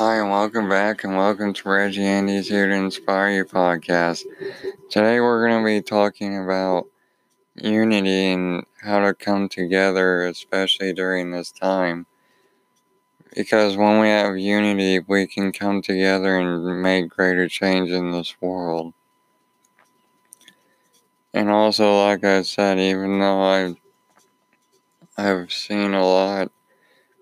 [0.00, 4.22] Hi, and welcome back, and welcome to Reggie Andy's Here to Inspire You podcast.
[4.88, 6.86] Today, we're going to be talking about
[7.56, 12.06] unity and how to come together, especially during this time.
[13.34, 18.40] Because when we have unity, we can come together and make greater change in this
[18.40, 18.94] world.
[21.34, 23.76] And also, like I said, even though I've,
[25.16, 26.52] I've seen a lot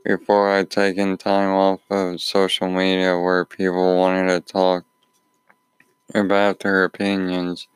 [0.06, 4.84] before I'd taken time off of social media where people wanted to talk
[6.14, 7.66] about their opinions.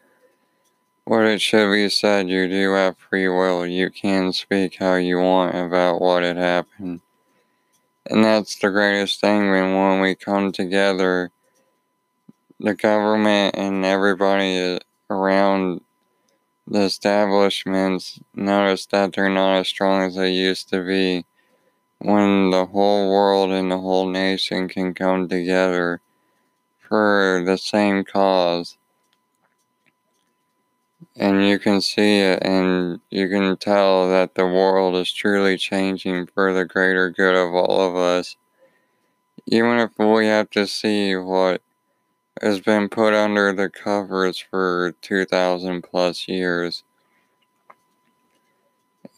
[1.05, 3.67] What it should be said, you do have free will.
[3.67, 7.01] You can speak how you want about what had happened.
[8.09, 11.33] And that's the greatest thing when, when we come together,
[12.61, 14.79] the government and everybody
[15.11, 15.81] around
[16.69, 21.25] the establishments notice that they're not as strong as they used to be
[22.01, 26.01] when the whole world and the whole nation can come together
[26.79, 28.79] for the same cause.
[31.17, 36.27] And you can see it, and you can tell that the world is truly changing
[36.27, 38.37] for the greater good of all of us.
[39.47, 41.61] Even if we have to see what
[42.41, 46.85] has been put under the covers for 2,000 plus years.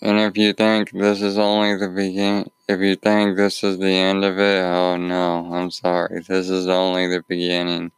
[0.01, 3.95] And if you think this is only the beginning, if you think this is the
[3.95, 6.23] end of it, oh no, I'm sorry.
[6.27, 7.93] This is only the beginning.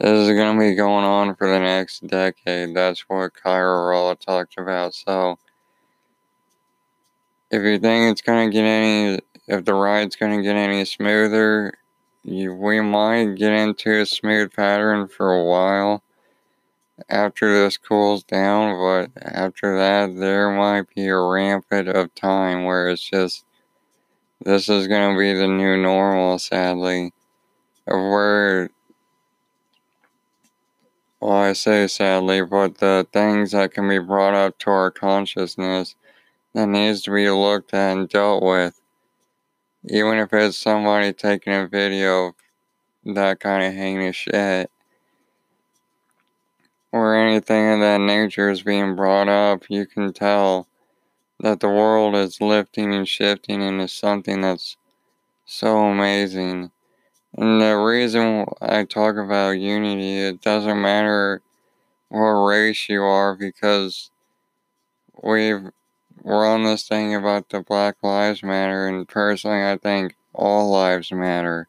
[0.00, 2.74] This is going to be going on for the next decade.
[2.74, 4.94] That's what Kyra Rolla talked about.
[4.94, 5.38] So,
[7.50, 10.84] if you think it's going to get any, if the ride's going to get any
[10.84, 11.74] smoother,
[12.24, 16.02] you, we might get into a smooth pattern for a while
[17.08, 22.88] after this cools down, but after that, there might be a rampant of time where
[22.88, 23.44] it's just
[24.44, 27.12] this is going to be the new normal, sadly.
[27.86, 28.70] Of where,
[31.20, 35.96] well, I say sadly, but the things that can be brought up to our consciousness
[36.54, 38.80] that needs to be looked at and dealt with.
[39.88, 42.34] Even if it's somebody taking a video of
[43.14, 44.70] that kind of heinous shit
[46.92, 50.67] or anything of that nature is being brought up, you can tell
[51.40, 54.76] that the world is lifting and shifting into something that's
[55.44, 56.70] so amazing.
[57.36, 61.42] And the reason I talk about unity, it doesn't matter
[62.08, 64.10] what race you are because
[65.22, 65.70] we've
[66.22, 71.12] we're on this thing about the Black Lives Matter and personally I think all lives
[71.12, 71.68] matter.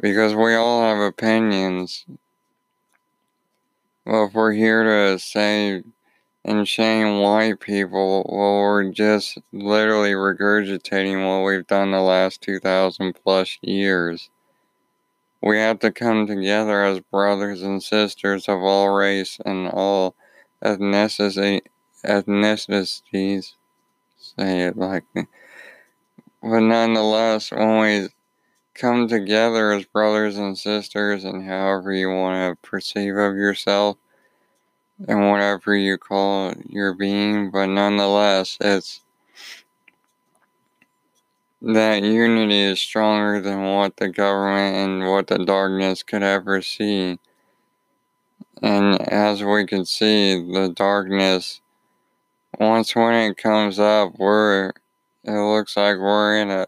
[0.00, 2.06] Because we all have opinions
[4.04, 5.82] well, if we're here to say
[6.44, 13.14] and shame white people, well, we're just literally regurgitating what we've done the last 2,000
[13.22, 14.30] plus years.
[15.40, 20.14] We have to come together as brothers and sisters of all race and all
[20.64, 21.62] ethnicities.
[22.04, 25.26] Say it like me.
[26.42, 28.08] But nonetheless, when we
[28.74, 33.98] come together as brothers and sisters and however you want to perceive of yourself
[35.08, 39.00] and whatever you call your being, but nonetheless, it's
[41.62, 47.18] that unity is stronger than what the government and what the darkness could ever see.
[48.62, 51.60] And as we can see, the darkness,
[52.58, 54.72] once when it comes up, we're,
[55.24, 56.66] it looks like we're in a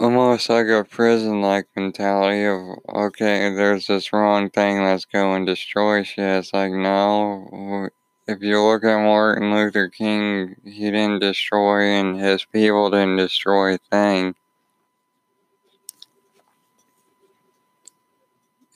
[0.00, 5.44] almost like a prison like mentality of okay there's this wrong thing let's go and
[5.46, 6.38] destroy shit.
[6.38, 7.88] It's like no
[8.28, 13.74] if you look at martin luther king he didn't destroy and his people didn't destroy
[13.74, 14.34] a thing.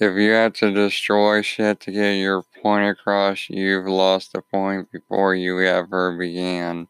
[0.00, 4.90] If you have to destroy shit to get your point across you've lost the point
[4.90, 6.88] before you ever began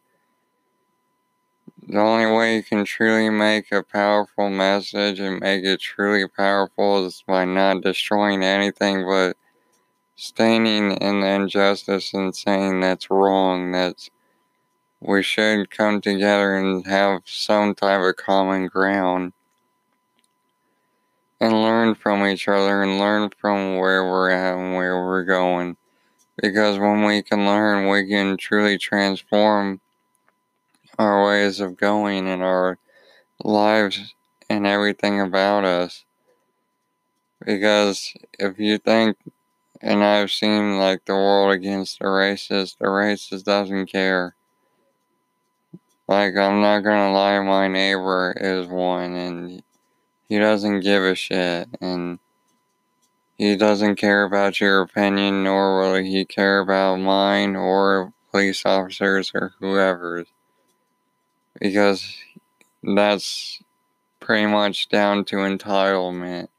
[1.87, 7.05] the only way you can truly make a powerful message and make it truly powerful
[7.05, 9.37] is by not destroying anything but
[10.15, 14.09] standing in the injustice and saying that's wrong, that
[15.01, 19.33] we should come together and have some type of common ground
[21.41, 25.77] and learn from each other and learn from where we're at and where we're going.
[26.41, 29.81] Because when we can learn, we can truly transform
[30.97, 32.77] our ways of going and our
[33.43, 34.13] lives
[34.49, 36.05] and everything about us.
[37.45, 39.17] Because if you think,
[39.81, 44.35] and I've seen like the world against the racist, the racist doesn't care.
[46.07, 49.63] Like, I'm not gonna lie, my neighbor is one, and
[50.27, 52.19] he doesn't give a shit, and
[53.37, 59.31] he doesn't care about your opinion, nor will he care about mine or police officers
[59.33, 60.27] or whoever's.
[61.61, 62.17] Because
[62.83, 63.61] that's
[64.21, 66.49] pretty much down to entitlement.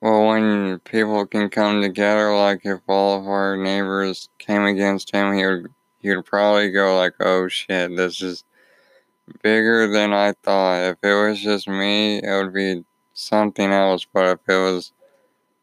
[0.00, 5.34] Well, when people can come together, like if all of our neighbors came against him,
[5.34, 8.44] he would he'd probably go like, "Oh shit, this is
[9.42, 12.84] bigger than I thought." If it was just me, it would be
[13.14, 14.06] something else.
[14.12, 14.92] But if it was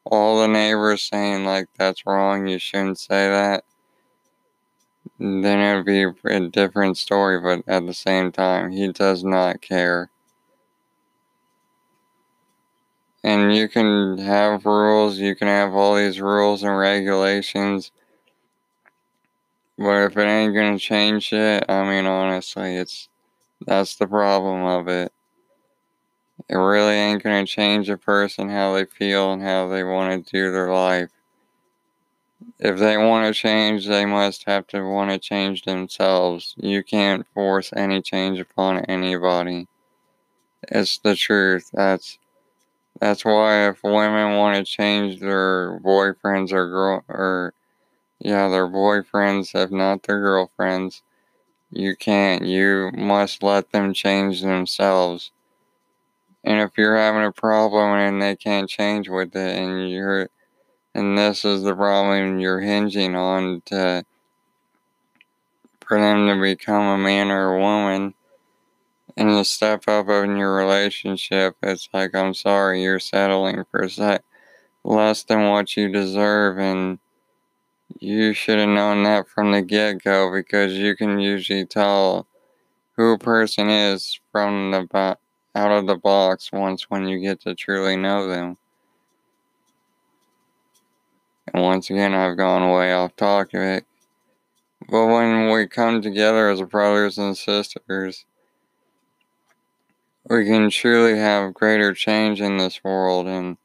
[0.05, 3.65] all the neighbors saying like, "That's wrong, you shouldn't say that,"
[5.19, 7.39] then it would be a different story.
[7.39, 10.09] But at the same time, he does not care.
[13.23, 17.91] And you can have rules, you can have all these rules and regulations.
[19.77, 23.09] But if it ain't gonna change shit, I mean, honestly, it's
[23.65, 25.13] that's the problem of it.
[26.49, 30.31] It really ain't gonna change a person how they feel and how they want to
[30.31, 31.09] do their life.
[32.59, 36.55] If they want to change, they must have to want to change themselves.
[36.57, 39.67] You can't force any change upon anybody.
[40.63, 41.69] It's the truth.
[41.73, 42.19] That's
[43.01, 47.53] that's why if women want to change their boyfriends or girl or
[48.19, 51.03] yeah, their boyfriends, if not their girlfriends,
[51.71, 52.45] you can't.
[52.45, 55.31] You must let them change themselves.
[56.43, 60.29] And if you're having a problem and they can't change with it and you're
[60.95, 64.05] and this is the problem you're hinging on to
[65.85, 68.13] for them to become a man or a woman
[69.15, 73.87] and to step up in your relationship, it's like, I'm sorry, you're settling for
[74.83, 76.99] less than what you deserve, and
[77.99, 82.27] you should have known that from the get go because you can usually tell
[82.95, 85.15] who a person is from the bo-
[85.55, 88.57] out of the box once when you get to truly know them.
[91.51, 93.85] And once again, I've gone way off topic.
[94.89, 98.25] But when we come together as brothers and sisters,
[100.29, 103.27] we can truly have greater change in this world.
[103.27, 103.57] And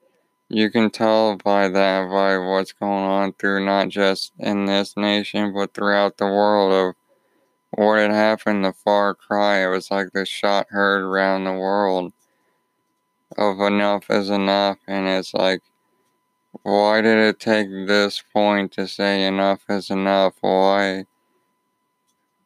[0.48, 5.52] you can tell by that by what's going on through not just in this nation
[5.52, 6.94] but throughout the world of
[7.70, 9.64] what had happened the far cry.
[9.64, 12.12] It was like the shot heard around the world
[13.36, 14.78] of enough is enough.
[14.86, 15.60] And it's like
[16.62, 21.04] why did it take this point to say enough is enough why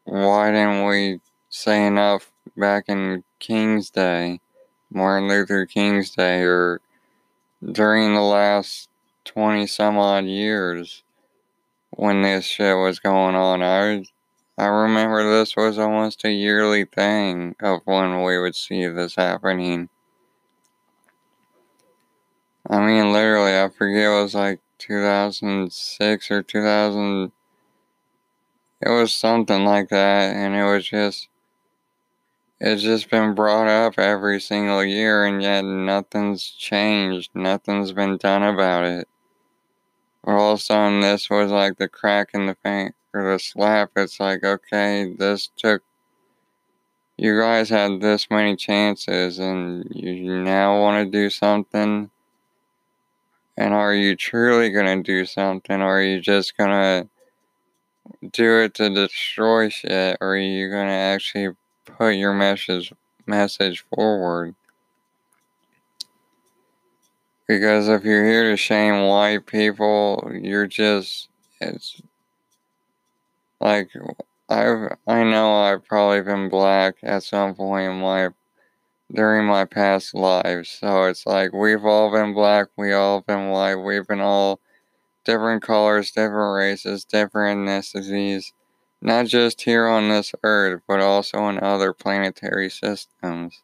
[0.05, 4.41] why didn't we say enough back in King's Day,
[4.91, 6.81] Martin Luther King's Day, or
[7.64, 8.88] during the last
[9.25, 11.03] 20 some odd years
[11.91, 13.62] when this shit was going on.
[13.62, 14.05] I,
[14.58, 19.88] I remember this was almost a yearly thing of when we would see this happening.
[22.69, 27.32] I mean, literally, I forget it was like 2006 or 2000.
[28.81, 31.29] It was something like that, and it was just
[32.61, 37.31] it's just been brought up every single year, and yet nothing's changed.
[37.35, 39.08] Nothing's been done about it.
[40.25, 43.91] all of a sudden, this was like the crack in the paint or the slap.
[43.97, 45.82] It's like, okay, this took.
[47.17, 52.10] You guys had this many chances, and you now want to do something.
[53.56, 57.09] And are you truly going to do something, or are you just going to
[58.31, 61.55] do it to destroy shit, or are you going to actually
[61.85, 62.93] put your message
[63.27, 64.55] message forward.
[67.47, 71.29] Because if you're here to shame white people, you're just
[71.61, 72.01] it's
[73.61, 73.91] like
[74.49, 78.29] I've I know I've probably been black at some point in my
[79.13, 80.71] during my past lives.
[80.71, 84.61] So it's like we've all been black, we all been white, we've been all
[85.25, 88.53] different colors, different races, different ethnicities
[89.03, 93.61] not just here on this earth, but also in other planetary systems.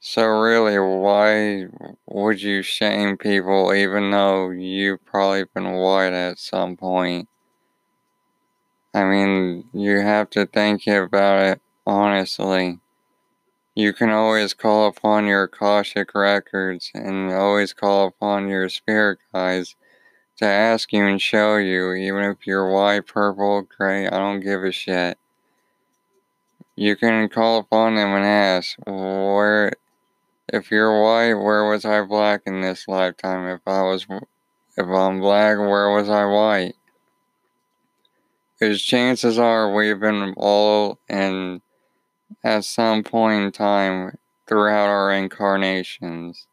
[0.00, 1.68] So, really, why
[2.06, 7.28] would you shame people even though you've probably been white at some point?
[8.94, 12.78] I mean, you have to think about it honestly.
[13.80, 19.74] You can always call upon your Akashic records and always call upon your spirit guides
[20.36, 24.64] to ask you and show you, even if you're white, purple, gray, I don't give
[24.64, 25.16] a shit.
[26.76, 29.72] You can call upon them and ask, where,
[30.52, 33.48] if you're white, where was I black in this lifetime?
[33.48, 34.06] If I was,
[34.76, 36.74] if I'm black, where was I white?
[38.58, 41.62] Because chances are we've been all in
[42.44, 44.16] at some point in time
[44.48, 46.46] throughout our incarnations.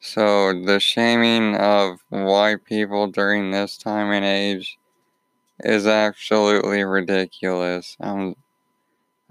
[0.00, 4.78] So the shaming of white people during this time and age
[5.60, 7.96] is absolutely ridiculous.
[8.00, 8.34] I'm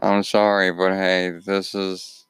[0.01, 2.27] I'm sorry, but hey, this is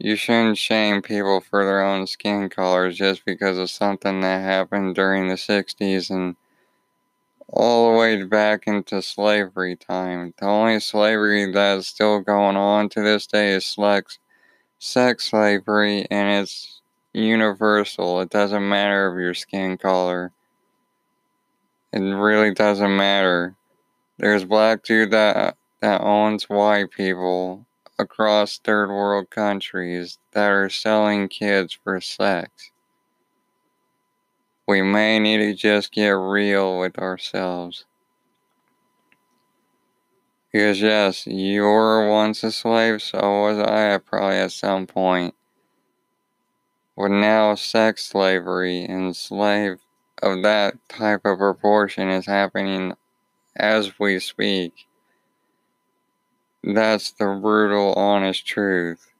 [0.00, 4.94] you shouldn't shame people for their own skin colors just because of something that happened
[4.94, 6.36] during the 60s and
[7.52, 10.34] all the way back into slavery time.
[10.38, 14.18] The only slavery that's still going on to this day is sex,
[14.78, 16.80] sex slavery, and it's
[17.12, 18.20] universal.
[18.20, 20.32] It doesn't matter if your skin color.
[21.92, 23.56] It really doesn't matter.
[24.18, 27.66] There's black dude that that owns white people
[27.98, 32.70] across third world countries that are selling kids for sex.
[34.70, 37.86] We may need to just get real with ourselves.
[40.52, 45.34] Because, yes, you were once a slave, so was I probably at some point.
[46.96, 49.80] But now, sex slavery and slave
[50.22, 52.94] of that type of proportion is happening
[53.56, 54.86] as we speak.
[56.62, 59.10] That's the brutal, honest truth.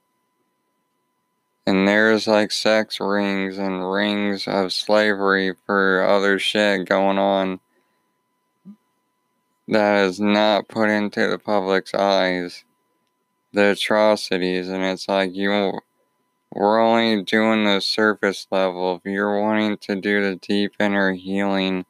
[1.66, 7.60] And there's like sex rings and rings of slavery for other shit going on
[9.68, 12.64] that is not put into the public's eyes.
[13.52, 15.78] The atrocities, and it's like you,
[16.52, 18.96] we're only doing the surface level.
[18.96, 21.84] If you're wanting to do the deep inner healing,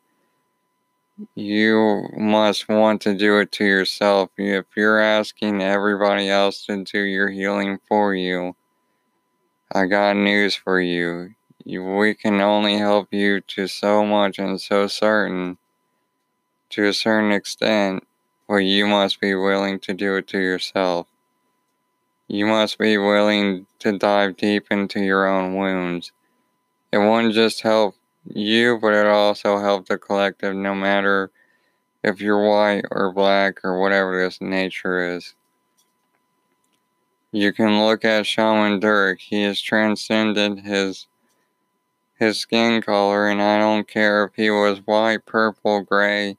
[1.34, 4.30] you must want to do it to yourself.
[4.38, 8.54] If you're asking everybody else to do your healing for you,
[9.72, 11.36] I got news for you.
[11.64, 15.58] we can only help you to so much and so certain,
[16.70, 18.04] to a certain extent,
[18.48, 21.06] but you must be willing to do it to yourself.
[22.26, 26.10] You must be willing to dive deep into your own wounds.
[26.90, 31.30] It won't just help you, but it also help the collective no matter
[32.02, 35.36] if you're white or black or whatever this nature is.
[37.32, 39.20] You can look at Shaman Durek.
[39.20, 41.06] He has transcended his
[42.18, 46.36] his skin color, and I don't care if he was white, purple, gray.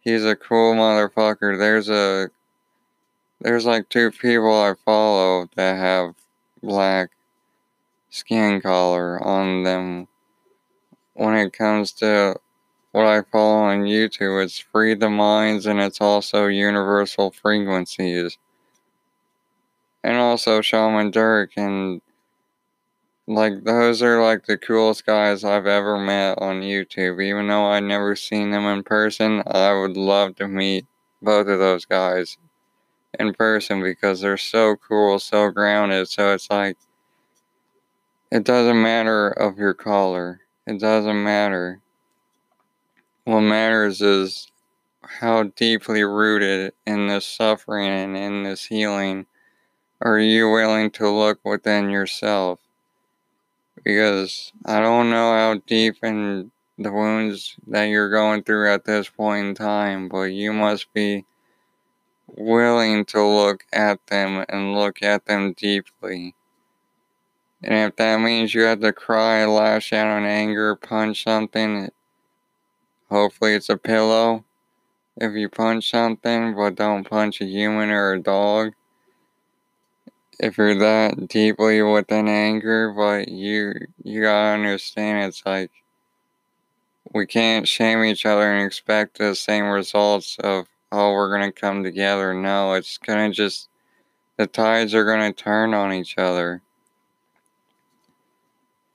[0.00, 1.58] He's a cool motherfucker.
[1.58, 2.30] There's a
[3.40, 6.14] there's like two people I follow that have
[6.62, 7.10] black
[8.10, 10.08] skin color on them
[11.14, 12.36] when it comes to
[12.92, 14.42] what I follow on YouTube.
[14.42, 18.38] It's Free the Minds and it's also Universal Frequencies.
[20.04, 22.00] And also Shaman Durek, and
[23.26, 27.22] like those are like the coolest guys I've ever met on YouTube.
[27.22, 30.86] Even though I never seen them in person, I would love to meet
[31.20, 32.38] both of those guys
[33.18, 36.08] in person because they're so cool, so grounded.
[36.08, 36.78] So it's like
[38.30, 40.40] it doesn't matter of your color.
[40.66, 41.80] It doesn't matter.
[43.24, 44.50] What matters is
[45.02, 49.26] how deeply rooted in this suffering and in this healing
[50.00, 52.60] are you willing to look within yourself?
[53.84, 59.08] Because I don't know how deep in the wounds that you're going through at this
[59.08, 61.24] point in time, but you must be
[62.28, 66.34] willing to look at them and look at them deeply.
[67.62, 71.88] And if that means you have to cry, lash out in anger, punch something,
[73.10, 74.44] hopefully it's a pillow.
[75.16, 78.74] If you punch something, but don't punch a human or a dog.
[80.38, 85.70] If you're that deeply within anger, but you you gotta understand it's like
[87.12, 91.82] we can't shame each other and expect the same results of oh we're gonna come
[91.82, 92.34] together.
[92.34, 93.68] No, it's gonna just
[94.36, 96.62] the tides are gonna turn on each other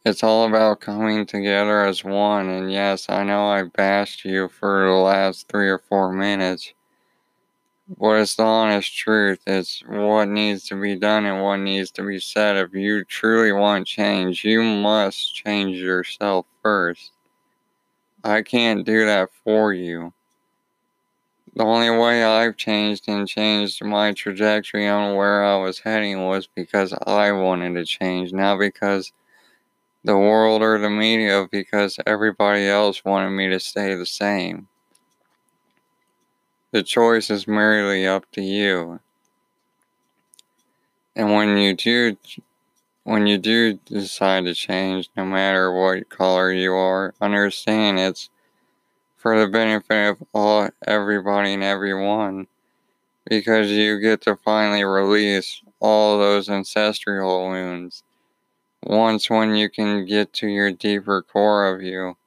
[0.05, 2.49] it's all about coming together as one.
[2.49, 6.73] And yes, I know I bashed you for the last three or four minutes.
[7.97, 9.39] But it's the honest truth.
[9.45, 12.57] It's what needs to be done and what needs to be said.
[12.57, 17.11] If you truly want change, you must change yourself first.
[18.23, 20.13] I can't do that for you.
[21.55, 26.47] The only way I've changed and changed my trajectory on where I was heading was
[26.47, 29.13] because I wanted to change, not because
[30.03, 34.67] the world or the media because everybody else wanted me to stay the same.
[36.73, 38.99] The choice is merely up to you.
[41.15, 42.17] And when you do
[43.03, 48.31] when you do decide to change, no matter what color you are, understand it's
[49.15, 52.47] for the benefit of all everybody and everyone
[53.29, 58.01] because you get to finally release all those ancestral wounds
[58.81, 62.17] once when you can get to your deeper core of you.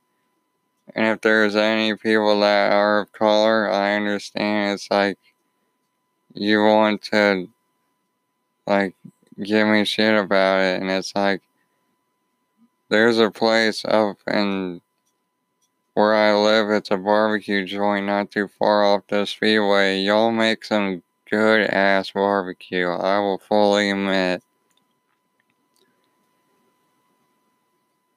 [0.94, 5.18] And if there's any people that are of color, I understand it's like
[6.34, 7.48] you want to
[8.66, 8.94] like
[9.42, 11.42] give me shit about it and it's like
[12.88, 14.80] there's a place up in
[15.94, 20.00] where I live, it's a barbecue joint not too far off the speedway.
[20.00, 24.42] Y'all make some good ass barbecue, I will fully admit.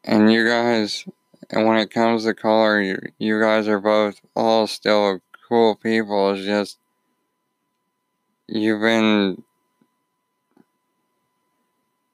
[0.04, 1.06] And you guys,
[1.52, 6.32] and when it comes to color, you, you guys are both all still cool people.
[6.32, 6.78] It's just,
[8.48, 9.44] you've been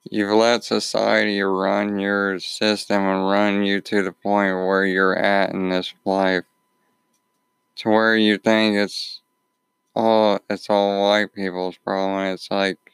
[0.09, 5.49] You've let society run your system and run you to the point where you're at
[5.49, 6.43] in this life.
[7.77, 9.21] To where you think it's
[9.95, 12.33] all it's all white people's problem.
[12.33, 12.84] It's like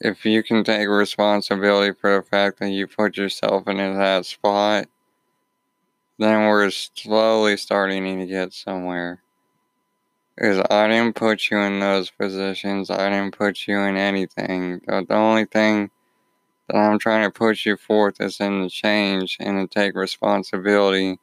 [0.00, 4.86] if you can take responsibility for the fact that you put yourself in that spot,
[6.18, 9.22] then we're slowly starting to get somewhere.
[10.36, 12.90] Because I didn't put you in those positions.
[12.90, 14.80] I didn't put you in anything.
[14.86, 15.90] The, only thing
[16.68, 21.18] that I'm trying to push you forth is in the change and to take responsibility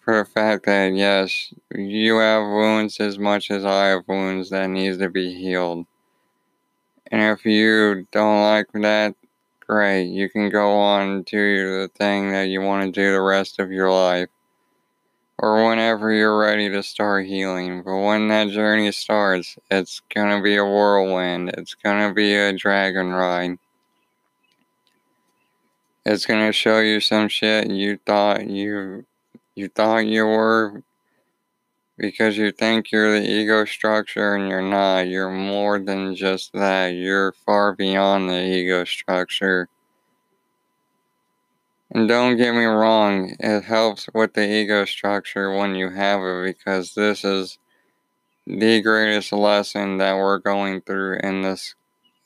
[0.00, 4.68] for the fact that yes, you have wounds as much as I have wounds that
[4.68, 5.86] needs to be healed.
[7.10, 9.14] And if you don't like that,
[9.66, 10.04] great.
[10.04, 13.58] You can go on and do the thing that you want to do the rest
[13.58, 14.28] of your life
[15.38, 17.82] or whenever you're ready to start healing.
[17.82, 23.10] But when that journey starts, it's gonna be a whirlwind, it's gonna be a dragon
[23.10, 23.58] ride.
[26.04, 29.04] It's gonna show you some shit you thought you
[29.54, 30.82] you thought you were
[31.98, 35.08] because you think you're the ego structure and you're not.
[35.08, 36.88] You're more than just that.
[36.88, 39.68] You're far beyond the ego structure.
[41.90, 46.56] And don't get me wrong, it helps with the ego structure when you have it
[46.58, 47.58] because this is
[48.46, 51.74] the greatest lesson that we're going through in this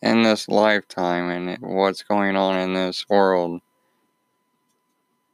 [0.02, 3.60] in this lifetime and what's going on in this world.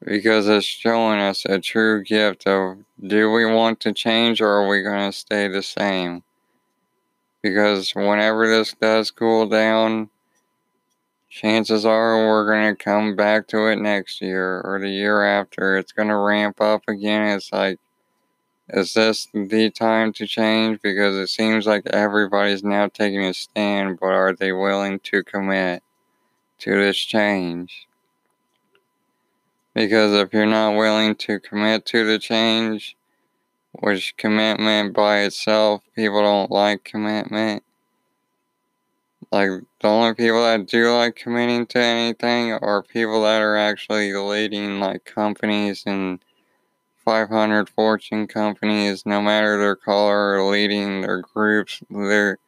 [0.04, 4.68] Because it's showing us a true gift of do we want to change or are
[4.68, 6.22] we going to stay the same?
[7.42, 10.10] Because whenever this does cool down,
[11.28, 15.76] chances are we're going to come back to it next year or the year after.
[15.76, 17.36] It's going to ramp up again.
[17.36, 17.78] It's like,
[18.68, 20.80] is this the time to change?
[20.82, 25.82] Because it seems like everybody's now taking a stand, but are they willing to commit
[26.60, 27.87] to this change?
[29.78, 32.96] Because if you're not willing to commit to the change,
[33.70, 37.62] which commitment by itself, people don't like commitment.
[39.30, 44.12] Like the only people that do like committing to anything are people that are actually
[44.12, 46.18] leading like companies and
[47.04, 52.38] 500 fortune companies no matter their color or leading their groups they're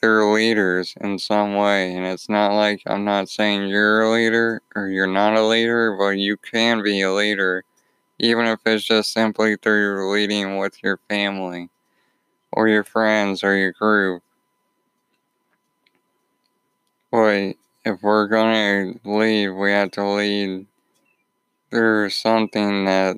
[0.00, 4.62] they're leaders in some way and it's not like i'm not saying you're a leader
[4.76, 7.64] or you're not a leader but you can be a leader
[8.18, 11.70] even if it's just simply through leading with your family
[12.52, 14.22] or your friends or your group.
[17.10, 20.66] Boy, if we're gonna leave, we have to lead
[21.70, 23.16] through something that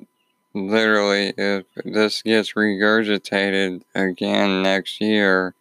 [0.53, 5.53] literally, if this gets regurgitated again next year,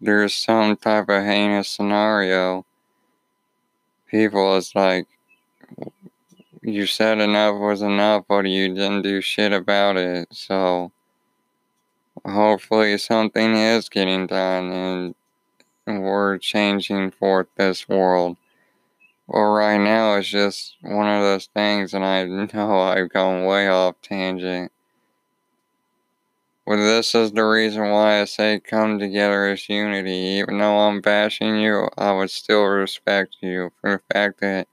[0.00, 2.64] there's some type of heinous scenario.
[4.06, 5.06] People, is like,
[6.62, 10.28] you said enough was enough, but you didn't do shit about it.
[10.32, 10.92] So,
[12.24, 15.14] hopefully, something is getting done,
[15.86, 18.36] and we're changing for this world.
[19.26, 23.68] Well, right now it's just one of those things, and I know I've gone way
[23.68, 24.72] off tangent.
[26.78, 30.38] This is the reason why I say come together as unity.
[30.38, 34.68] Even though I'm bashing you, I would still respect you for the fact that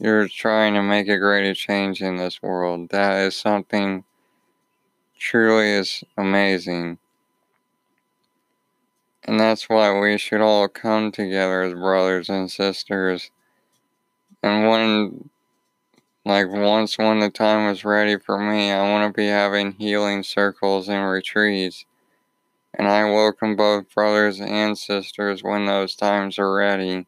[0.00, 2.90] you're trying to make a greater change in this world.
[2.90, 4.04] That is something
[5.18, 6.98] truly is amazing.
[9.24, 13.30] And that's why we should all come together as brothers and sisters.
[14.42, 15.29] And when,
[16.30, 20.22] like, once when the time is ready for me, I want to be having healing
[20.22, 21.84] circles and retreats.
[22.74, 27.06] And I welcome both brothers and sisters when those times are ready.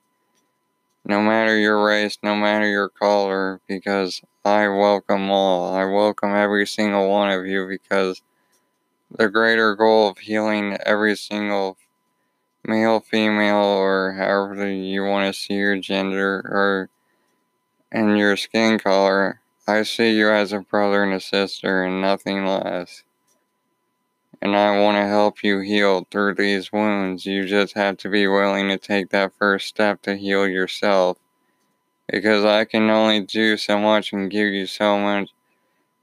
[1.04, 5.74] no matter your race, no matter your color, because I welcome all.
[5.74, 8.22] I welcome every single one of you because
[9.10, 11.78] the greater goal of healing every single
[12.66, 16.90] male, female, or however you want to see your gender or
[17.92, 22.44] and your skin color, I see you as a brother and a sister and nothing
[22.44, 23.04] less.
[24.40, 27.26] And I want to help you heal through these wounds.
[27.26, 31.18] You just have to be willing to take that first step to heal yourself.
[32.08, 35.30] Because I can only do so much and give you so much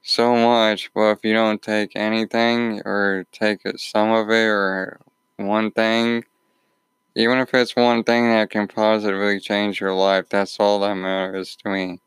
[0.02, 4.99] so much, but if you don't take anything or take some of it or
[5.38, 6.23] one thing,
[7.19, 11.58] even if it's one thing that can positively change your life, that's all that matters
[11.58, 11.99] to me.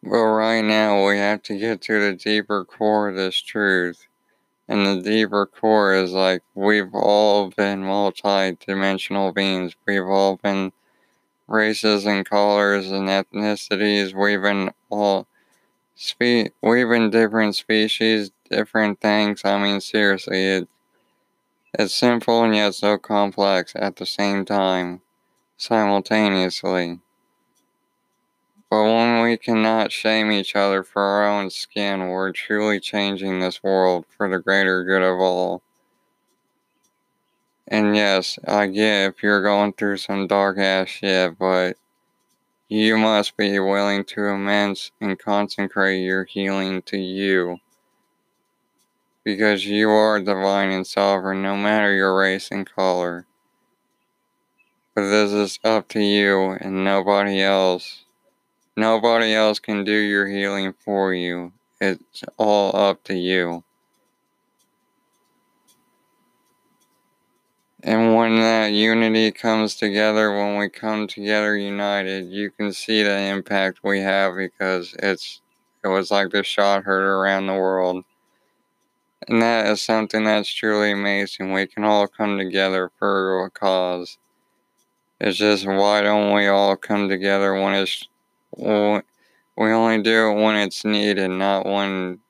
[0.00, 4.06] But right now, we have to get to the deeper core of this truth.
[4.68, 9.74] And the deeper core is like we've all been multi dimensional beings.
[9.88, 10.70] We've all been
[11.48, 14.14] races and colors and ethnicities.
[14.14, 15.26] We've been all
[15.96, 19.42] spe- we've been different species, different things.
[19.44, 20.68] I mean, seriously, it
[21.74, 25.02] it's simple and yet so complex at the same time,
[25.56, 27.00] simultaneously.
[28.70, 33.62] But when we cannot shame each other for our own skin, we're truly changing this
[33.62, 35.62] world for the greater good of all.
[37.68, 41.76] And yes, I get if you're going through some dark ass shit, but
[42.68, 47.58] you must be willing to immense and consecrate your healing to you
[49.26, 53.26] because you are divine and sovereign no matter your race and color.
[54.94, 58.04] But this is up to you and nobody else.
[58.76, 61.52] Nobody else can do your healing for you.
[61.80, 63.64] It's all up to you.
[67.82, 73.18] And when that unity comes together, when we come together united, you can see the
[73.18, 75.40] impact we have because it's
[75.82, 78.04] it was like the shot heard around the world.
[79.28, 81.52] And that is something that's truly amazing.
[81.52, 84.18] We can all come together for a cause.
[85.20, 88.06] It's just why don't we all come together when it's
[88.58, 92.20] we only do it when it's needed, not when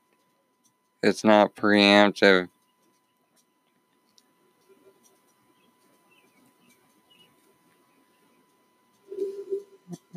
[1.02, 2.48] it's not preemptive.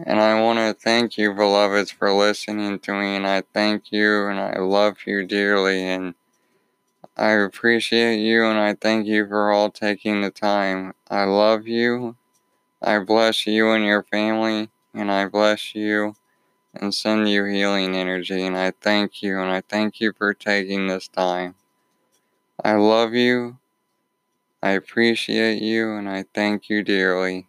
[0.05, 3.15] And I want to thank you, beloveds, for listening to me.
[3.15, 5.84] And I thank you and I love you dearly.
[5.84, 6.15] And
[7.19, 10.93] I appreciate you and I thank you for all taking the time.
[11.10, 12.15] I love you.
[12.82, 16.15] I bless you and your family, and I bless you
[16.73, 18.45] and send you healing energy.
[18.45, 21.55] And I thank you, and I thank you for taking this time.
[22.63, 23.58] I love you.
[24.63, 27.47] I appreciate you, and I thank you dearly.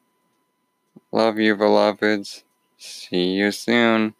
[1.13, 2.45] Love you, beloveds.
[2.79, 4.15] See you soon.